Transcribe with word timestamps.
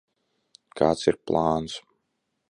Kāds 0.79 1.03
ir 1.11 1.17
plāns? 1.31 1.77